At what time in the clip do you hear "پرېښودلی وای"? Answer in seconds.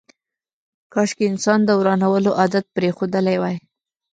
2.75-3.57